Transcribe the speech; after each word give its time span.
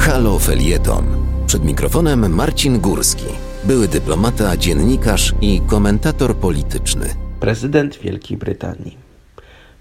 Halo 0.00 0.38
Felieton. 0.38 1.04
Przed 1.46 1.64
mikrofonem 1.64 2.34
Marcin 2.34 2.78
Górski, 2.78 3.24
były 3.64 3.88
dyplomata, 3.88 4.56
dziennikarz 4.56 5.34
i 5.40 5.60
komentator 5.66 6.36
polityczny. 6.36 7.14
Prezydent 7.40 7.98
Wielkiej 7.98 8.36
Brytanii. 8.38 8.96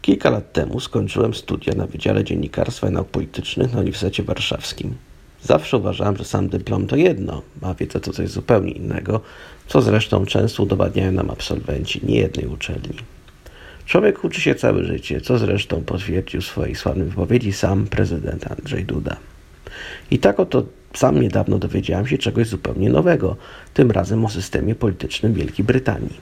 Kilka 0.02 0.29
lat 0.29 0.54
temu 0.54 0.79
skończyłem 0.79 1.34
studia 1.34 1.73
na 1.73 1.88
Wydziale 1.88 2.23
Dziennikarstwa 2.23 2.89
i 2.89 2.91
Nauk 2.91 3.07
Politycznych 3.07 3.73
na 3.73 3.79
Uniwersytecie 3.79 4.23
Warszawskim. 4.23 4.95
Zawsze 5.43 5.77
uważałem, 5.77 6.18
że 6.18 6.25
sam 6.25 6.49
dyplom 6.49 6.88
to 6.88 6.95
jedno, 6.95 7.41
a 7.61 7.73
wiedza 7.73 7.99
to 7.99 8.13
coś 8.13 8.29
zupełnie 8.29 8.71
innego, 8.71 9.21
co 9.67 9.81
zresztą 9.81 10.25
często 10.25 10.63
udowadniają 10.63 11.11
nam 11.11 11.29
absolwenci 11.29 12.01
niejednej 12.04 12.47
uczelni. 12.47 12.95
Człowiek 13.86 14.23
uczy 14.23 14.41
się 14.41 14.55
całe 14.55 14.83
życie, 14.83 15.21
co 15.21 15.38
zresztą 15.38 15.81
potwierdził 15.81 16.41
w 16.41 16.45
swojej 16.45 16.75
sławnej 16.75 17.08
wypowiedzi 17.08 17.54
sam 17.54 17.88
prezydent 17.88 18.52
Andrzej 18.52 18.86
Duda. 18.86 19.17
I 20.11 20.19
tak 20.19 20.39
oto 20.39 20.63
sam 20.93 21.21
niedawno 21.21 21.59
dowiedziałem 21.59 22.07
się 22.07 22.17
czegoś 22.17 22.47
zupełnie 22.47 22.89
nowego, 22.89 23.35
tym 23.73 23.91
razem 23.91 24.25
o 24.25 24.29
systemie 24.29 24.75
politycznym 24.75 25.33
Wielkiej 25.33 25.65
Brytanii. 25.65 26.17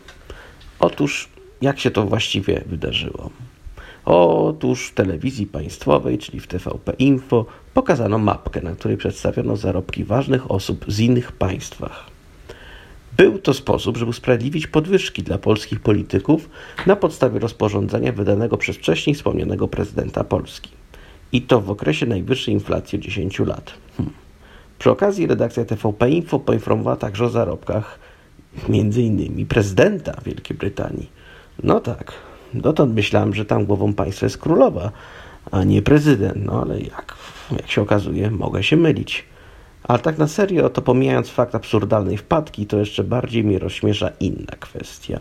Otóż, 0.79 1.29
jak 1.61 1.79
się 1.79 1.91
to 1.91 2.05
właściwie 2.05 2.63
wydarzyło? 2.65 3.29
Otóż 4.05 4.87
w 4.87 4.93
telewizji 4.93 5.45
państwowej, 5.45 6.17
czyli 6.17 6.39
w 6.39 6.47
TVP 6.47 6.93
Info, 6.99 7.45
pokazano 7.73 8.17
mapkę, 8.17 8.61
na 8.61 8.71
której 8.71 8.97
przedstawiono 8.97 9.55
zarobki 9.55 10.03
ważnych 10.03 10.51
osób 10.51 10.85
z 10.87 10.99
innych 10.99 11.31
państwach. 11.31 12.09
Był 13.17 13.39
to 13.39 13.53
sposób, 13.53 13.97
żeby 13.97 14.09
usprawiedliwić 14.09 14.67
podwyżki 14.67 15.23
dla 15.23 15.37
polskich 15.37 15.79
polityków 15.79 16.49
na 16.85 16.95
podstawie 16.95 17.39
rozporządzenia 17.39 18.11
wydanego 18.11 18.57
przez 18.57 18.77
wcześniej 18.77 19.15
wspomnianego 19.15 19.67
prezydenta 19.67 20.23
Polski. 20.23 20.76
I 21.31 21.41
to 21.41 21.61
w 21.61 21.69
okresie 21.69 22.05
najwyższej 22.05 22.53
inflacji 22.53 22.99
od 22.99 23.05
10 23.05 23.39
lat. 23.39 23.73
Hmm. 23.97 24.13
Przy 24.79 24.91
okazji 24.91 25.27
redakcja 25.27 25.65
TVP 25.65 26.09
Info 26.09 26.39
poinformowała 26.39 26.95
także 26.95 27.25
o 27.25 27.29
zarobkach 27.29 27.99
innymi 28.69 29.45
prezydenta 29.45 30.21
Wielkiej 30.25 30.57
Brytanii. 30.57 31.09
No 31.63 31.79
tak, 31.79 32.13
dotąd 32.53 32.95
myślałem, 32.95 33.33
że 33.33 33.45
tam 33.45 33.65
głową 33.65 33.93
państwa 33.93 34.25
jest 34.25 34.37
królowa, 34.37 34.91
a 35.51 35.63
nie 35.63 35.81
prezydent. 35.81 36.45
No 36.45 36.61
ale 36.61 36.79
jak, 36.79 37.15
jak 37.51 37.71
się 37.71 37.81
okazuje, 37.81 38.31
mogę 38.31 38.63
się 38.63 38.77
mylić. 38.77 39.25
Ale 39.83 39.99
tak 39.99 40.17
na 40.17 40.27
serio, 40.27 40.69
to 40.69 40.81
pomijając 40.81 41.29
fakt 41.29 41.55
absurdalnej 41.55 42.17
wpadki, 42.17 42.65
to 42.65 42.77
jeszcze 42.77 43.03
bardziej 43.03 43.43
mnie 43.43 43.59
rozśmiesza 43.59 44.09
inna 44.19 44.55
kwestia. 44.59 45.19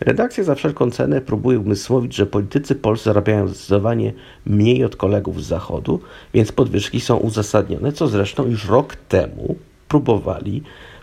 Redakcja 0.00 0.44
za 0.44 0.54
wszelką 0.54 0.90
cenę 0.90 1.20
próbuje 1.20 1.58
umysłowić, 1.58 2.14
że 2.14 2.26
politycy 2.26 2.74
polscy 2.74 3.04
zarabiają 3.04 3.48
zdecydowanie 3.48 4.12
mniej 4.46 4.84
od 4.84 4.96
kolegów 4.96 5.44
z 5.44 5.46
Zachodu, 5.46 6.00
więc 6.34 6.52
podwyżki 6.52 7.00
są 7.00 7.16
uzasadnione, 7.16 7.92
co 7.92 8.08
zresztą 8.08 8.46
już 8.46 8.68
rok 8.68 8.96
temu 8.96 9.56
próbowali 9.88 10.62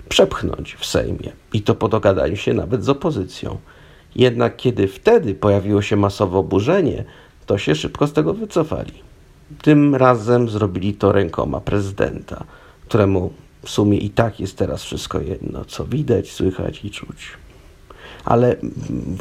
przepchnąć 0.09 0.75
w 0.75 0.85
Sejmie. 0.85 1.31
I 1.53 1.61
to 1.61 1.75
po 1.75 1.87
dogadaniu 1.87 2.35
się 2.35 2.53
nawet 2.53 2.83
z 2.83 2.89
opozycją. 2.89 3.57
Jednak 4.15 4.57
kiedy 4.57 4.87
wtedy 4.87 5.35
pojawiło 5.35 5.81
się 5.81 5.95
masowe 5.95 6.37
oburzenie, 6.37 7.03
to 7.45 7.57
się 7.57 7.75
szybko 7.75 8.07
z 8.07 8.13
tego 8.13 8.33
wycofali. 8.33 8.93
Tym 9.61 9.95
razem 9.95 10.49
zrobili 10.49 10.93
to 10.93 11.11
rękoma 11.11 11.61
prezydenta, 11.61 12.43
któremu 12.87 13.33
w 13.61 13.69
sumie 13.69 13.97
i 13.97 14.09
tak 14.09 14.39
jest 14.39 14.57
teraz 14.57 14.83
wszystko 14.83 15.19
jedno, 15.19 15.65
co 15.65 15.85
widać, 15.85 16.31
słychać 16.31 16.85
i 16.85 16.91
czuć. 16.91 17.37
Ale 18.27 18.55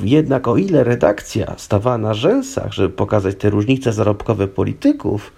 jednak 0.02 0.48
o 0.48 0.56
ile 0.56 0.84
redakcja 0.84 1.54
stawała 1.56 1.98
na 1.98 2.14
rzęsach, 2.14 2.72
żeby 2.72 2.88
pokazać 2.88 3.36
te 3.38 3.50
różnice 3.50 3.92
zarobkowe 3.92 4.48
polityków, 4.48 5.32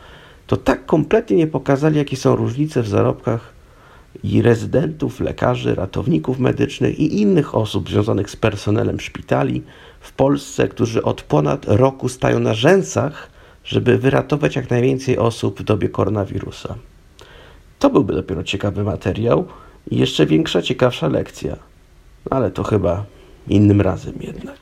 to 0.47 0.57
tak 0.57 0.87
kompletnie 0.87 1.37
nie 1.37 1.47
pokazali, 1.47 1.99
jakie 1.99 2.17
są 2.17 2.37
różnice 2.37 2.83
w 2.83 2.89
zarobkach 2.89 3.53
i 4.25 4.43
rezydentów, 4.43 5.21
lekarzy, 5.21 5.75
ratowników 5.75 6.39
medycznych 6.39 6.99
i 6.99 7.21
innych 7.21 7.55
osób 7.55 7.91
związanych 7.91 8.31
z 8.31 8.37
personelem 8.37 9.01
szpitali 9.01 9.63
w 10.01 10.13
Polsce, 10.13 10.69
którzy 10.69 11.03
od 11.03 11.23
ponad 11.23 11.65
roku 11.67 12.09
stają 12.09 12.41
na 12.41 12.55
rzęsach, 12.55 13.31
żeby 13.65 13.99
wyratować 13.99 14.57
jak 14.57 14.71
najwięcej 14.71 15.19
osób 15.19 15.61
w 15.61 15.65
dobie 15.65 15.89
koronawirusa. 15.89 16.75
To 17.79 17.91
byłby 17.91 18.15
dopiero 18.15 18.45
ciekawy 18.45 18.85
materiał 18.85 19.47
i 19.91 19.99
jeszcze 19.99 20.27
większa, 20.27 20.63
ciekawsza 20.63 21.09
lekcja. 21.09 21.57
Ale 22.31 22.51
to 22.51 22.63
chyba 22.63 23.05
innym 23.51 23.81
razem 23.81 24.15
jednak. 24.21 24.59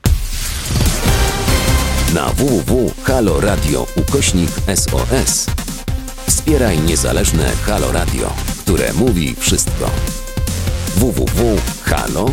Na 2.15 2.27
www.haloradio 2.29 3.87
ukośnik 3.97 4.51
SOS 4.75 5.47
wspieraj 6.27 6.79
niezależne 6.81 7.51
Halo 7.67 7.93
Radio, 7.93 8.33
które 8.59 8.93
mówi 8.93 9.35
wszystko. 9.39 9.91
www.halo.radio 10.97 12.33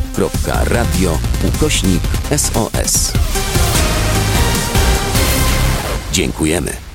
ukośnik 1.47 2.02
SOS 2.38 3.13
Dziękujemy. 6.12 6.93